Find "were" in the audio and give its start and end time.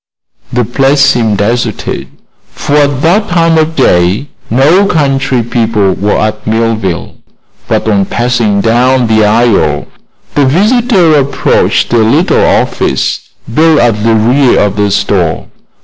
5.93-6.17